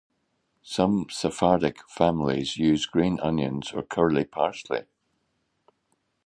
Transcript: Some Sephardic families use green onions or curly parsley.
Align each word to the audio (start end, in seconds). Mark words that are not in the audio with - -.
Some 0.63 1.05
Sephardic 1.11 1.87
families 1.87 2.57
use 2.57 2.87
green 2.87 3.19
onions 3.19 3.71
or 3.71 3.83
curly 3.83 4.25
parsley. 4.25 4.85